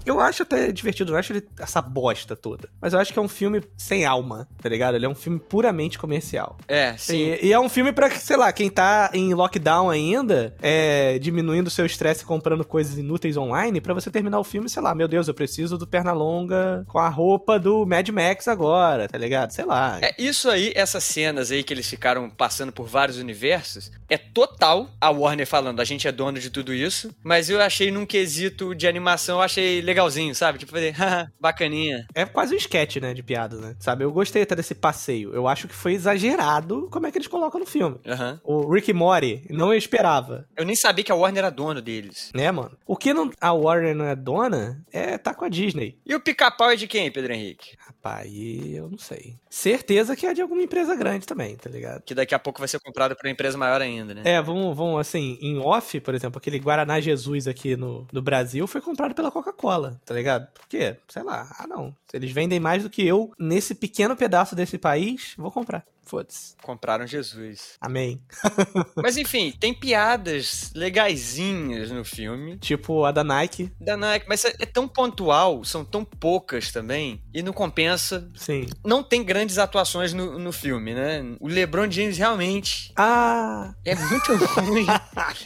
[0.05, 2.69] Eu acho até divertido, eu acho ele essa bosta toda.
[2.81, 4.95] Mas eu acho que é um filme sem alma, tá ligado?
[4.95, 6.57] Ele é um filme puramente comercial.
[6.67, 7.17] É, sim.
[7.17, 11.69] E, e é um filme pra, sei lá, quem tá em lockdown ainda, é, diminuindo
[11.69, 15.09] o seu estresse comprando coisas inúteis online, pra você terminar o filme, sei lá, meu
[15.09, 19.51] Deus, eu preciso do Pernalonga com a roupa do Mad Max agora, tá ligado?
[19.51, 19.99] Sei lá.
[20.01, 24.89] É, isso aí, essas cenas aí que eles ficaram passando por vários universos, é total
[25.01, 28.75] a Warner falando, a gente é dono de tudo isso, mas eu achei num quesito
[28.75, 30.59] de animação, eu achei legalzinho, sabe?
[30.59, 32.07] Tipo, haha, bacaninha.
[32.15, 33.77] É quase um sketch, né, de piadas, né?
[33.79, 35.33] Sabe, eu gostei até desse passeio.
[35.35, 37.99] Eu acho que foi exagerado como é que eles colocam no filme.
[38.07, 38.41] Aham.
[38.43, 40.47] O Rick Mori, não esperava.
[40.57, 42.31] Eu nem sabia que a Warner era dono deles.
[42.35, 42.77] Né, mano?
[42.87, 45.99] O que não, a Warner não é dona é tá com a Disney.
[46.05, 47.77] E o pica-pau é de quem, Pedro Henrique?
[47.79, 49.37] Rapaz, eu não sei.
[49.49, 52.03] Certeza que é de alguma empresa grande também, tá ligado?
[52.03, 54.23] Que daqui a pouco vai ser comprado por uma empresa maior ainda, né?
[54.25, 58.67] É, vamos, vamos assim, em off, por exemplo, aquele Guaraná Jesus aqui no, no Brasil
[58.67, 60.47] foi comprado pela Coca-Cola, tá ligado?
[60.53, 60.97] Por quê?
[61.09, 61.49] Sei lá.
[61.59, 61.95] Ah, não.
[62.11, 65.85] Se eles vendem mais do que eu nesse pequeno pedaço desse país, vou comprar.
[66.05, 66.55] Foda-se.
[66.63, 67.77] Compraram Jesus.
[67.81, 68.21] Amém.
[68.97, 72.59] Mas enfim, tem piadas legaisinhas no filme.
[72.59, 73.71] tipo a da Nike.
[73.81, 78.29] Da Nike, mas é, é tão pontual, são tão poucas também, e não compensa.
[78.35, 78.67] Sim.
[78.85, 81.23] Não tem grandes atuações no, no filme, né?
[81.41, 84.87] O LeBron James realmente Ah, é muito ruim.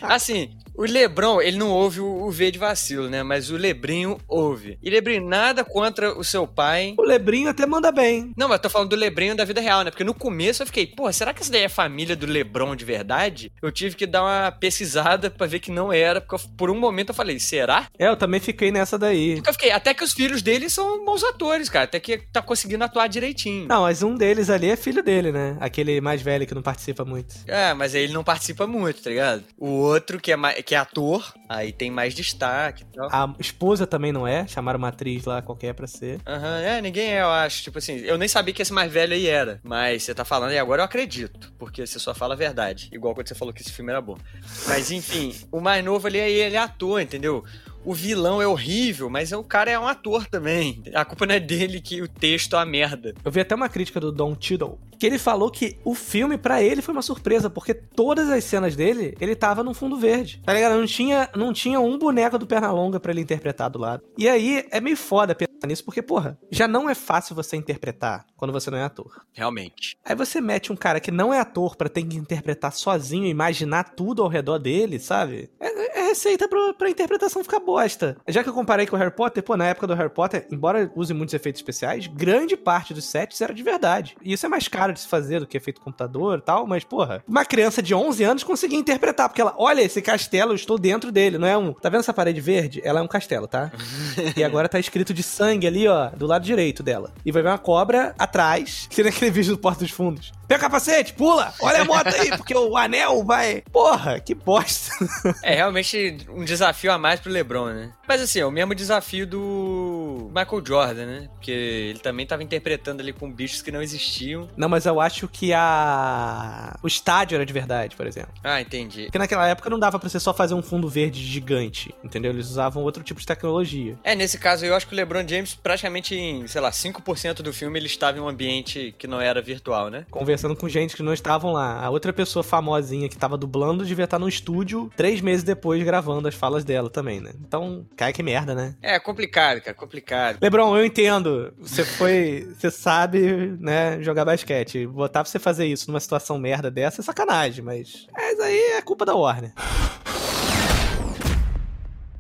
[0.03, 3.23] Assim, o Lebron, ele não ouve o, V de vacilo, né?
[3.23, 4.79] Mas o Lebrinho ouve.
[4.83, 6.95] E Lebrinho, nada contra o seu pai.
[6.99, 8.33] o Lebrinho até manda bem.
[8.37, 9.91] Não, mas eu tô falando do Lebrinho da vida real, né?
[9.91, 12.85] Porque no começo eu fiquei, pô, será que essa daí é família do Lebron de
[12.85, 13.51] verdade?
[13.62, 16.79] Eu tive que dar uma pesquisada pra ver que não era, porque eu- por um
[16.79, 17.87] momento eu falei, será?
[17.99, 19.37] É, eu também fiquei nessa daí.
[19.37, 21.85] Porque eu fiquei, até que os filhos dele são bons atores, cara.
[21.85, 23.67] Até que tá conseguindo atuar direitinho.
[23.69, 25.57] Não, mas um deles ali é filho dele, né?
[25.61, 27.35] Aquele mais velho que não participa muito.
[27.47, 29.45] É, mas aí ele não participa muito, tá ligado?
[29.59, 33.09] O outro, que é, ma- que é ator, aí tem mais destaque e tal.
[33.13, 36.21] A esposa também não é, chamaram uma atriz lá qualquer pra ser.
[36.27, 37.63] Aham, é, ninguém é, eu acho.
[37.63, 39.61] Tipo assim, eu nem sabia que esse mais velho aí era.
[39.63, 41.53] Mas você tá falando e agora eu acredito.
[41.57, 42.91] Porque você só fala a verdade.
[42.93, 44.19] Igual quando você falou que esse filme era bom.
[44.67, 47.45] Mas enfim, o mais novo ali, aí ele é ator, entendeu?
[47.87, 50.83] O vilão é horrível, mas o cara é um ator também.
[50.92, 53.14] A culpa não é dele que o texto é uma merda.
[53.25, 56.61] Eu vi até uma crítica do Don Tiddle, que ele falou que o filme para
[56.61, 60.42] ele foi uma surpresa, porque todas as cenas dele, ele tava num fundo verde.
[60.44, 60.77] Tá ligado?
[60.77, 64.03] Não tinha, não tinha um boneco do Pernalonga para ele interpretar do lado.
[64.18, 68.53] E aí é meio foda nisso, porque, porra, já não é fácil você interpretar quando
[68.53, 69.25] você não é ator.
[69.33, 69.97] Realmente.
[70.05, 73.95] Aí você mete um cara que não é ator para ter que interpretar sozinho, imaginar
[73.95, 75.51] tudo ao redor dele, sabe?
[75.61, 78.16] É, é receita pra, pra interpretação ficar bosta.
[78.29, 80.90] Já que eu comparei com o Harry Potter, pô, na época do Harry Potter, embora
[80.95, 84.16] use muitos efeitos especiais, grande parte dos sets era de verdade.
[84.23, 86.85] E isso é mais caro de se fazer do que efeito computador e tal, mas,
[86.85, 90.79] porra, uma criança de 11 anos conseguia interpretar, porque ela, olha, esse castelo, eu estou
[90.79, 91.73] dentro dele, não é um.
[91.73, 92.81] Tá vendo essa parede verde?
[92.85, 93.71] Ela é um castelo, tá?
[94.37, 97.13] e agora tá escrito de sangue ali, ó, do lado direito dela.
[97.25, 100.33] E vai ver uma cobra atrás, que naquele vídeo do Porto dos Fundos.
[100.49, 103.65] Pega o capacete, pula, olha a moto aí, porque o anel vai.
[103.73, 104.93] Porra, que bosta.
[105.43, 107.93] é realmente um desafio a mais pro LeBron, né?
[108.07, 111.29] Mas assim, é o mesmo desafio do Michael Jordan, né?
[111.35, 114.49] Porque ele também tava interpretando ali com bichos que não existiam.
[114.57, 116.79] Não, mas eu acho que a.
[116.81, 118.33] O estádio era de verdade, por exemplo.
[118.45, 119.05] Ah, entendi.
[119.05, 122.31] Porque naquela época não dava pra você só fazer um fundo verde gigante, entendeu?
[122.31, 123.97] Eles usavam outro tipo de tecnologia.
[124.05, 127.53] É, nesse caso eu acho que o LeBron James, praticamente em, sei lá, 5% do
[127.53, 130.07] filme ele estava em um ambiente que não era virtual, né?
[130.11, 131.85] Conversando com gente que não estavam lá.
[131.85, 136.29] A outra pessoa famosinha que tava dublando devia estar no estúdio três meses depois gravando
[136.29, 137.33] as falas dela também, né?
[137.40, 138.75] Então, Cara, que merda, né?
[138.83, 140.38] É, complicado, cara, complicado.
[140.40, 141.53] Lebron, eu entendo.
[141.59, 142.49] Você foi.
[142.59, 144.87] Você sabe, né, jogar basquete.
[144.87, 148.07] Botar pra você fazer isso numa situação merda dessa é sacanagem, mas.
[148.12, 149.53] Mas aí é culpa da Warner.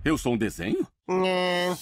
[0.04, 0.86] Eu sou um desenho?
[1.08, 1.76] Não.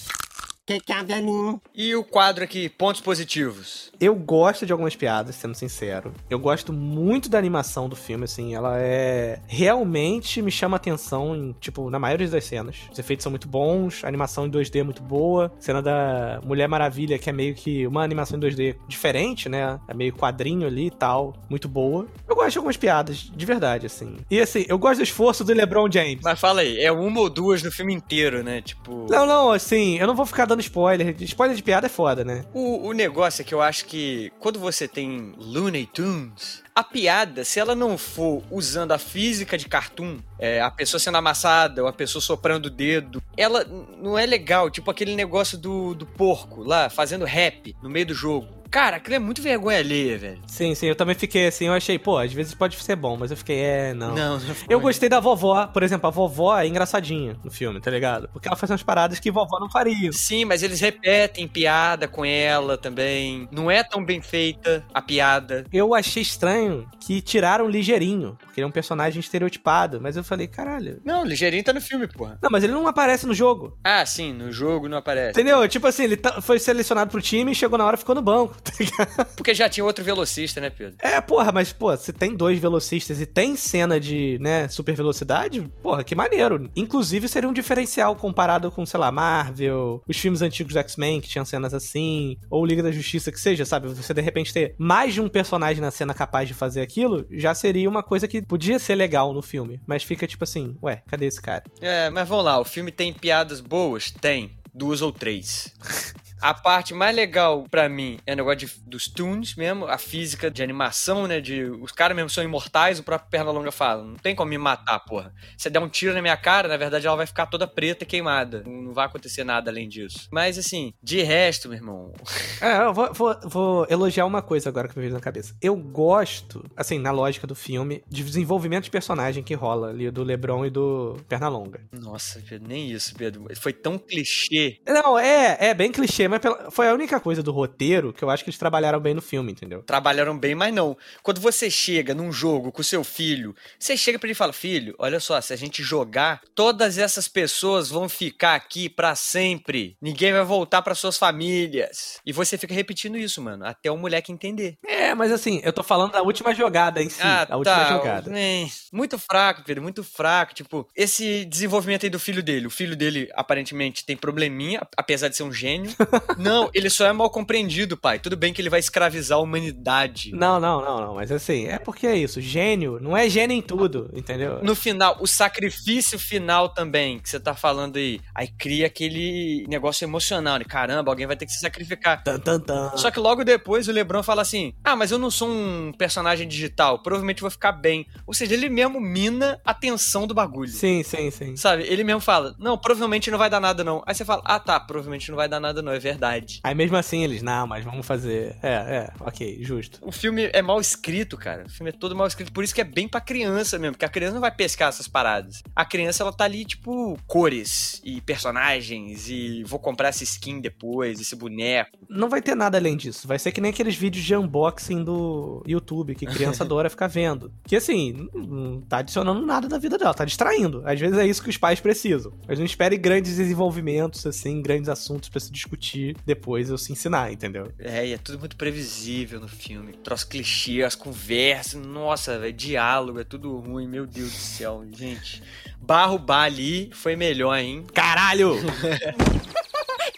[0.65, 1.61] Que a mim.
[1.75, 3.91] E o quadro aqui, pontos positivos?
[3.99, 6.11] Eu gosto de algumas piadas, sendo sincero.
[6.27, 8.55] Eu gosto muito da animação do filme, assim.
[8.55, 9.39] Ela é.
[9.47, 12.77] Realmente me chama atenção, em, tipo, na maioria das cenas.
[12.91, 15.51] Os efeitos são muito bons, a animação em 2D é muito boa.
[15.59, 19.79] Cena da Mulher Maravilha, que é meio que uma animação em 2D diferente, né?
[19.87, 21.35] É meio quadrinho ali e tal.
[21.47, 22.07] Muito boa.
[22.27, 24.17] Eu gosto de algumas piadas, de verdade, assim.
[24.31, 26.21] E assim, eu gosto do esforço do LeBron James.
[26.23, 28.63] Mas fala aí, é uma ou duas no filme inteiro, né?
[28.63, 29.05] Tipo.
[29.11, 31.15] Não, não, assim, eu não vou ficar dando spoiler.
[31.21, 32.45] Spoiler de piada é foda, né?
[32.53, 37.43] O, o negócio é que eu acho que quando você tem Looney Tunes, a piada,
[37.45, 41.87] se ela não for usando a física de cartoon, é, a pessoa sendo amassada, ou
[41.87, 43.65] a pessoa soprando o dedo, ela
[44.01, 44.69] não é legal.
[44.69, 48.47] Tipo aquele negócio do, do porco lá, fazendo rap no meio do jogo.
[48.75, 50.39] Cara, aquilo é muito vergonha alheia, velho.
[50.45, 53.31] Sim, sim, eu também fiquei assim, eu achei, pô, às vezes pode ser bom, mas
[53.31, 54.13] eu fiquei, é, não.
[54.13, 57.89] Não, não Eu gostei da vovó, por exemplo, a vovó é engraçadinha no filme, tá
[57.89, 58.27] ligado?
[58.33, 60.11] Porque ela faz umas paradas que vovó não faria.
[60.11, 63.47] Sim, mas eles repetem piada com ela também.
[63.49, 65.63] Não é tão bem feita a piada.
[65.71, 70.23] Eu achei estranho que tiraram o Ligeirinho, porque ele é um personagem estereotipado, mas eu
[70.25, 70.99] falei, caralho.
[71.05, 72.37] Não, o Ligeirinho tá no filme, porra.
[72.43, 73.77] Não, mas ele não aparece no jogo.
[73.85, 75.29] Ah, sim, no jogo não aparece.
[75.39, 75.65] Entendeu?
[75.69, 78.21] Tipo assim, ele tá- foi selecionado pro time e chegou na hora e ficou no
[78.21, 78.64] banco?
[79.35, 80.95] Porque já tinha outro velocista, né, Pedro?
[80.99, 85.61] É, porra, mas, pô, se tem dois velocistas e tem cena de, né, super velocidade,
[85.81, 86.69] porra, que maneiro.
[86.75, 91.29] Inclusive, seria um diferencial comparado com, sei lá, Marvel, os filmes antigos do X-Men, que
[91.29, 93.87] tinham cenas assim, ou Liga da Justiça, que seja, sabe?
[93.87, 97.53] Você, de repente, ter mais de um personagem na cena capaz de fazer aquilo, já
[97.53, 99.79] seria uma coisa que podia ser legal no filme.
[99.85, 101.63] Mas fica tipo assim, ué, cadê esse cara?
[101.81, 104.11] É, mas vamos lá, o filme tem piadas boas?
[104.11, 104.57] Tem.
[104.73, 105.73] Duas ou três.
[106.45, 110.51] A parte mais legal pra mim é o negócio de, dos tunes mesmo, a física
[110.51, 111.41] de animação, né?
[111.41, 114.99] De os caras mesmo são imortais, o próprio Pernalonga fala: não tem como me matar,
[114.99, 115.33] porra.
[115.57, 118.07] Se der um tiro na minha cara, na verdade ela vai ficar toda preta e
[118.07, 118.61] queimada.
[118.63, 120.27] Não, não vai acontecer nada além disso.
[120.31, 122.13] Mas assim, de resto, meu irmão.
[122.61, 125.53] É, eu vou, vou- vou elogiar uma coisa agora que me veio na cabeça.
[125.61, 130.23] Eu gosto, assim, na lógica do filme, de desenvolvimento de personagem que rola ali, do
[130.23, 131.81] Lebron e do Pernalonga.
[131.91, 133.45] Nossa, Pedro, nem isso, Pedro.
[133.57, 134.79] Foi tão clichê.
[134.87, 138.29] Não, é, é bem clichê, mas pela- foi a única coisa do roteiro que eu
[138.29, 139.81] acho que eles trabalharam bem no filme, entendeu?
[139.83, 140.97] Trabalharam bem, mas não.
[141.23, 144.95] Quando você chega num jogo com seu filho, você chega pra ele e fala: Filho,
[144.99, 149.97] olha só, se a gente jogar, todas essas pessoas vão ficar aqui pra sempre.
[150.01, 152.19] Ninguém vai voltar pra suas famílias.
[152.25, 154.77] E você fica repetindo isso, mano, até o moleque entender.
[154.85, 157.87] É, mas assim, eu tô falando da última jogada em si, Ah, a última tá.
[157.89, 158.31] jogada.
[158.37, 160.53] É, muito fraco, Pedro, muito fraco.
[160.53, 162.67] Tipo, esse desenvolvimento aí do filho dele.
[162.67, 165.91] O filho dele, aparentemente, tem probleminha, apesar de ser um gênio.
[166.37, 168.19] Não, ele só é mal compreendido, pai.
[168.19, 170.31] Tudo bem que ele vai escravizar a humanidade.
[170.33, 171.15] Não, não, não, não.
[171.15, 172.41] Mas assim, é porque é isso.
[172.41, 174.59] Gênio não é gênio em tudo, entendeu?
[174.61, 180.05] No final, o sacrifício final também, que você tá falando aí, aí cria aquele negócio
[180.05, 180.65] emocional, né?
[180.65, 182.23] Caramba, alguém vai ter que se sacrificar.
[182.23, 182.91] Tan, tan, tan.
[182.95, 186.47] Só que logo depois o Lebron fala assim: Ah, mas eu não sou um personagem
[186.47, 188.05] digital, provavelmente vou ficar bem.
[188.25, 190.71] Ou seja, ele mesmo mina a tensão do bagulho.
[190.71, 191.55] Sim, sim, sim.
[191.55, 191.83] Sabe?
[191.83, 194.03] Ele mesmo fala: Não, provavelmente não vai dar nada, não.
[194.05, 196.59] Aí você fala: Ah, tá, provavelmente não vai dar nada, não, é verdade.
[196.63, 198.55] Aí mesmo assim eles, não, mas vamos fazer.
[198.61, 199.99] É, é, ok, justo.
[200.01, 201.65] O filme é mal escrito, cara.
[201.65, 202.51] O filme é todo mal escrito.
[202.51, 203.93] Por isso que é bem pra criança mesmo.
[203.93, 205.63] Porque a criança não vai pescar essas paradas.
[205.75, 209.29] A criança, ela tá ali, tipo, cores e personagens.
[209.29, 211.97] E vou comprar essa skin depois, esse boneco.
[212.09, 213.27] Não vai ter nada além disso.
[213.27, 217.51] Vai ser que nem aqueles vídeos de unboxing do YouTube, que criança adora ficar vendo.
[217.63, 220.83] Que assim, não tá adicionando nada na vida dela, tá distraindo.
[220.85, 222.33] Às vezes é isso que os pais precisam.
[222.47, 225.94] Mas não espere grandes desenvolvimentos, assim, grandes assuntos pra se discutir
[226.25, 227.71] depois eu se ensinar, entendeu?
[227.79, 229.93] É, e é tudo muito previsível no filme.
[229.93, 231.85] Troço clichê, as conversas.
[231.85, 233.87] Nossa, velho, diálogo, é tudo ruim.
[233.87, 235.41] Meu Deus do céu, gente.
[235.79, 237.85] Barro Bali foi melhor, hein?
[237.93, 238.55] Caralho!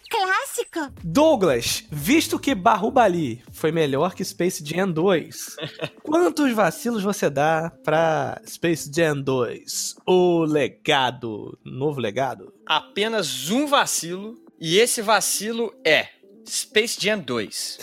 [0.10, 0.92] Clássico.
[1.04, 5.58] Douglas, visto que Barrubali foi melhor que Space Jam 2,
[6.02, 9.98] quantos vacilos você dá pra Space Jam 2?
[10.06, 12.54] O legado, novo legado?
[12.66, 14.47] Apenas um vacilo.
[14.60, 16.08] E esse vacilo é
[16.50, 17.80] Space Jam 2.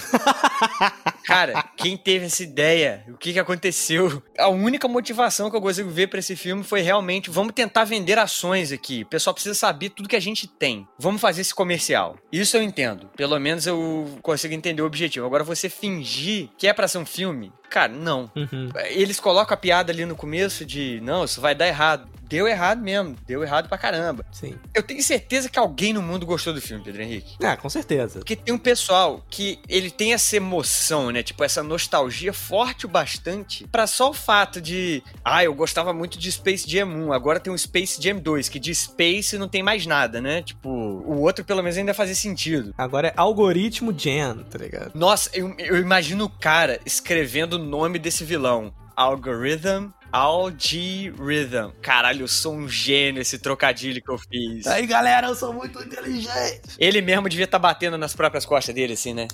[1.24, 3.04] Cara, quem teve essa ideia?
[3.08, 4.22] O que, que aconteceu?
[4.38, 8.18] A única motivação que eu consigo ver pra esse filme foi realmente: vamos tentar vender
[8.18, 9.02] ações aqui.
[9.02, 10.86] O pessoal precisa saber tudo que a gente tem.
[10.98, 12.16] Vamos fazer esse comercial.
[12.32, 13.08] Isso eu entendo.
[13.16, 15.26] Pelo menos eu consigo entender o objetivo.
[15.26, 18.30] Agora, você fingir que é pra ser um filme, cara, não.
[18.34, 18.70] Uhum.
[18.86, 22.08] Eles colocam a piada ali no começo de: não, isso vai dar errado.
[22.28, 23.16] Deu errado mesmo.
[23.26, 24.24] Deu errado pra caramba.
[24.32, 24.54] Sim.
[24.74, 27.36] Eu tenho certeza que alguém no mundo gostou do filme, Pedro Henrique.
[27.42, 28.18] Ah, com certeza.
[28.20, 31.22] Porque tem um pessoal que ele tem essa emoção, né?
[31.22, 35.02] Tipo, essa nostalgia forte o bastante pra só o fato de.
[35.24, 38.58] Ah, eu gostava muito de Space Jam 1, agora tem um Space Jam 2, que
[38.58, 40.42] de Space não tem mais nada, né?
[40.42, 42.74] Tipo, o outro pelo menos ainda fazia sentido.
[42.76, 44.92] Agora é algoritmo Jam, tá ligado?
[44.94, 48.72] Nossa, eu, eu imagino o cara escrevendo o nome desse vilão.
[48.96, 49.90] Algorithm.
[50.14, 51.72] Algorithm.
[51.82, 54.64] Caralho, eu sou um gênio esse trocadilho que eu fiz.
[54.68, 56.76] Aí, galera, eu sou muito inteligente.
[56.78, 59.26] Ele mesmo devia estar batendo nas próprias costas dele, assim, né?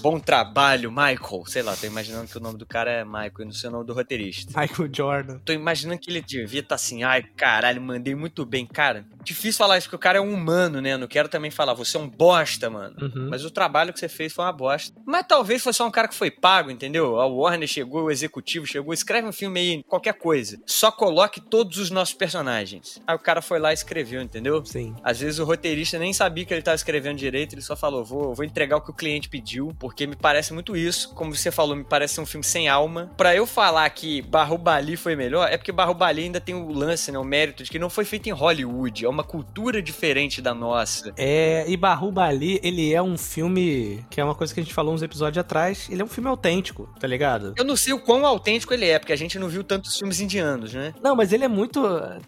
[0.00, 1.44] Bom trabalho, Michael.
[1.46, 3.72] Sei lá, tô imaginando que o nome do cara é Michael e não sei o
[3.72, 4.58] nome do roteirista.
[4.58, 5.38] Michael Jordan.
[5.44, 8.64] Tô imaginando que ele devia estar assim, ai, caralho, mandei muito bem.
[8.64, 10.96] Cara, difícil falar isso, porque o cara é um humano, né?
[10.96, 12.96] Não quero também falar, você é um bosta, mano.
[13.00, 13.28] Uhum.
[13.28, 14.98] Mas o trabalho que você fez foi uma bosta.
[15.04, 17.20] Mas talvez foi só um cara que foi pago, entendeu?
[17.20, 20.58] A Warner chegou, o executivo chegou, escreve um filme aí, qualquer coisa.
[20.64, 23.02] Só coloque todos os nossos personagens.
[23.06, 24.64] Aí o cara foi lá e escreveu, entendeu?
[24.64, 24.94] Sim.
[25.04, 28.34] Às vezes o roteirista nem sabia que ele estava escrevendo direito, ele só falou: vou,
[28.34, 31.14] vou entregar o que o cliente pediu, porque me parece muito isso.
[31.14, 33.10] Como você falou, me parece ser um filme sem alma.
[33.16, 37.18] Pra eu falar que Barrubali foi melhor, é porque Barrubali ainda tem o lance, né?
[37.18, 39.04] O mérito de que não foi feito em Hollywood.
[39.04, 41.12] É uma cultura diferente da nossa.
[41.16, 44.94] É, e Barrubali, ele é um filme que é uma coisa que a gente falou
[44.94, 45.88] uns episódios atrás.
[45.90, 47.54] Ele é um filme autêntico, tá ligado?
[47.56, 50.20] Eu não sei o quão autêntico ele é, porque a gente não viu tantos filmes
[50.20, 50.94] indianos, né?
[51.02, 51.80] Não, mas ele é muito.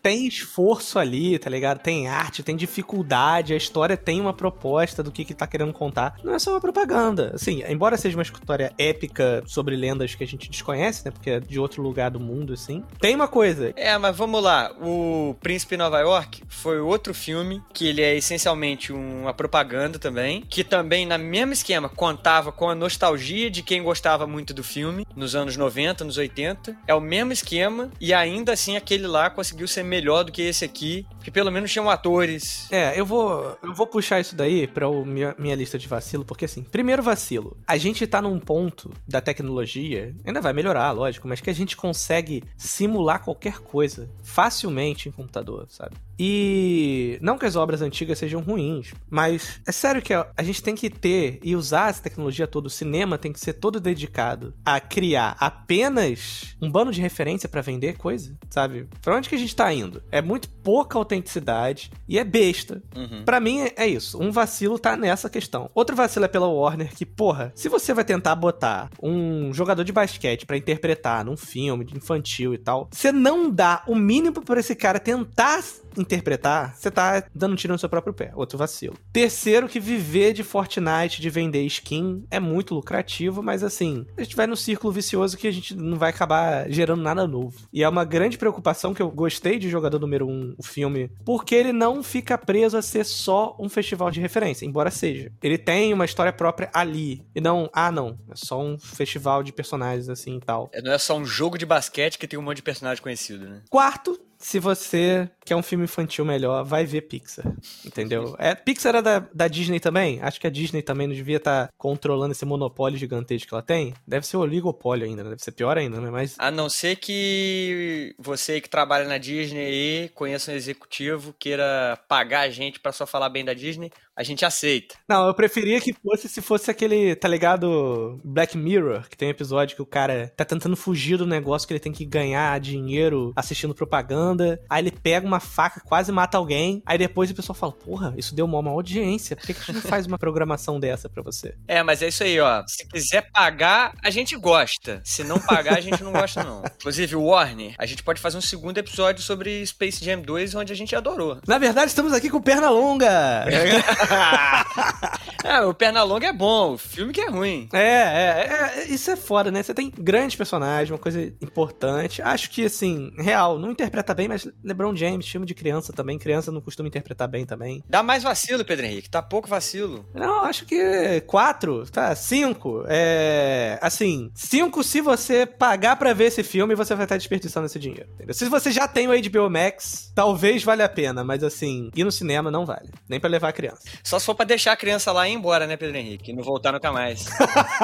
[0.02, 1.78] Tem esforço ali, tá ligado?
[1.78, 6.16] Tem arte, tem dificuldade, a história tem uma proposta do que, que tá querendo contar.
[6.22, 7.32] Não é só uma propaganda.
[7.34, 11.10] Assim, embora seja uma história épica sobre lendas que a gente desconhece, né?
[11.10, 12.82] Porque é de outro lugar do mundo, assim.
[13.00, 13.72] Tem uma coisa.
[13.76, 14.72] É, mas vamos lá.
[14.80, 20.64] O Príncipe Nova York foi outro filme que ele é essencialmente uma propaganda também, que
[20.64, 25.34] também na mesmo esquema contava com a nostalgia de quem gostava muito do filme nos
[25.34, 26.76] anos 90, nos 80.
[26.86, 30.64] É o mesmo esquema e ainda assim aquele lá conseguiu ser melhor do que esse
[30.64, 32.68] aqui, porque pelo menos tinham atores.
[32.70, 36.24] É, eu vou, eu vou puxar isso daí pra o- minha, minha lista de vacilo,
[36.24, 41.28] porque assim, primeiro vacilo, a gente tá num ponto da tecnologia, ainda vai melhorar, lógico,
[41.28, 45.96] mas que a gente consegue simular qualquer coisa facilmente em computador, sabe?
[46.18, 50.74] E não que as obras antigas sejam ruins, mas é sério que a, gente tem
[50.74, 54.80] que ter e usar essa tecnologia toda, o cinema tem que ser todo dedicado a
[54.80, 58.88] criar apenas um bando de referência pra vender coisa, sabe?
[59.00, 60.02] Pra onde que a gente tá indo?
[60.10, 62.82] É muito pouca autenticidade e é besta.
[62.96, 63.24] Uhum.
[63.24, 64.22] Pra mim é- isso.
[64.22, 65.68] Um vacilo tá nessa questão.
[65.74, 69.92] Outro vacilo é pela Warner que, porra, se você vai tentar botar um jogador de
[69.92, 74.74] basquete pra interpretar num filme infantil e tal, você não dá o mínimo pra esse
[74.74, 75.62] cara tentar
[75.96, 78.32] interpretar, você tá dando um tiro no seu próprio pé.
[78.34, 78.96] Outro vacilo.
[79.12, 84.36] Terceiro, que viver de Fortnite, de vender skin, é muito lucrativo, mas assim, a gente
[84.36, 87.58] vai no círculo vicioso que a gente não vai acabar gerando nada novo.
[87.72, 91.54] E é uma grande preocupação que eu gostei de Jogador Número 1, o filme, porque
[91.54, 95.30] ele não fica preso a ser só um festival de referência, embora seja.
[95.42, 97.24] Ele tem uma história própria ali.
[97.34, 100.70] E não, ah, não, é só um festival de personagens assim e tal.
[100.72, 103.48] É, não é só um jogo de basquete que tem um monte de personagem conhecido,
[103.48, 103.62] né?
[103.70, 107.44] Quarto, se você quer um filme infantil melhor, vai ver Pixar.
[107.84, 108.34] Entendeu?
[108.38, 110.20] É, Pixar é da, da Disney também?
[110.20, 113.62] Acho que a Disney também não devia estar tá controlando esse monopólio gigantesco que ela
[113.62, 113.94] tem.
[114.06, 115.30] Deve ser oligopólio ainda, né?
[115.30, 116.10] deve ser pior ainda, né?
[116.10, 116.34] Mas...
[116.38, 122.40] A não ser que você que trabalha na Disney e conheça um executivo queira pagar
[122.40, 124.94] a gente para só falar bem da Disney, a gente aceita.
[125.08, 128.20] Não, eu preferia que fosse se fosse aquele, tá ligado?
[128.22, 131.72] Black Mirror, que tem um episódio que o cara tá tentando fugir do negócio que
[131.72, 134.31] ele tem que ganhar dinheiro assistindo propaganda.
[134.68, 136.82] Aí ele pega uma faca, quase mata alguém.
[136.86, 139.36] Aí depois o pessoal fala: Porra, isso deu uma, uma audiência.
[139.36, 141.54] Por que, que a gente não faz uma programação dessa pra você?
[141.66, 142.62] É, mas é isso aí, ó.
[142.66, 145.00] Se quiser pagar, a gente gosta.
[145.04, 146.62] Se não pagar, a gente não gosta, não.
[146.78, 150.72] Inclusive, o Warner, a gente pode fazer um segundo episódio sobre Space Jam 2, onde
[150.72, 151.38] a gente adorou.
[151.46, 153.46] Na verdade, estamos aqui com perna longa.
[155.44, 157.68] é, o Pernalonga é bom, o filme que é ruim.
[157.72, 159.62] É, é, é, isso é foda, né?
[159.62, 162.22] Você tem grandes personagens, uma coisa importante.
[162.22, 166.18] Acho que, assim, real, não interpreta bem, mas LeBron James, filme de criança também.
[166.18, 167.82] Criança não costuma interpretar bem também.
[167.88, 170.06] Dá mais vacilo, Pedro Henrique, tá pouco vacilo.
[170.14, 172.84] Não, acho que quatro, tá, cinco.
[172.88, 177.78] É, assim, cinco se você pagar pra ver esse filme, você vai estar desperdiçando esse
[177.78, 178.08] dinheiro.
[178.14, 178.34] Entendeu?
[178.34, 182.12] Se você já tem o HBO Max, talvez valha a pena, mas assim, ir no
[182.12, 182.90] cinema não vale.
[183.08, 183.82] Nem para levar a criança.
[184.02, 186.30] Só se for pra deixar a criança lá e ir embora, né, Pedro Henrique?
[186.30, 187.26] E não voltar nunca mais.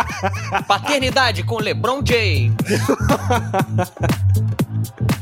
[0.66, 2.54] Paternidade com LeBron James.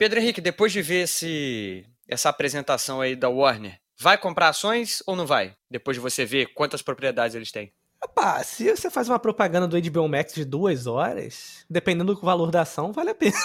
[0.00, 5.14] Pedro Henrique, depois de ver esse, essa apresentação aí da Warner, vai comprar ações ou
[5.14, 5.52] não vai?
[5.70, 7.70] Depois de você ver quantas propriedades eles têm.
[8.02, 12.50] Rapaz, se você faz uma propaganda do HBO Max de duas horas, dependendo do valor
[12.50, 13.36] da ação, vale a pena.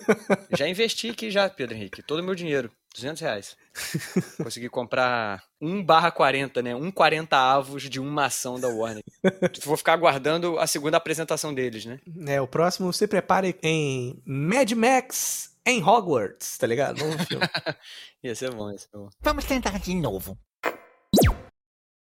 [0.54, 2.02] Já investi aqui já, Pedro Henrique.
[2.02, 2.70] Todo o meu dinheiro.
[2.94, 3.56] 200 reais.
[4.36, 6.76] Consegui comprar 1 barra 40, né?
[6.76, 9.02] Um 40 avos de uma ação da Warner.
[9.64, 11.98] Vou ficar aguardando a segunda apresentação deles, né?
[12.26, 16.98] É, o próximo se prepare em Mad Max em Hogwarts, tá ligado?
[16.98, 17.46] Novo filme.
[18.22, 19.08] ia ser bom, ia ser bom.
[19.20, 20.38] Vamos tentar de novo.